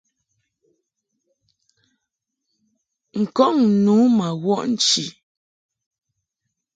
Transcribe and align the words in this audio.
N-kɔŋ 3.21 3.55
nu 3.83 3.93
ma 4.17 4.27
wɔʼ 4.43 4.61
nchi. 4.71 5.05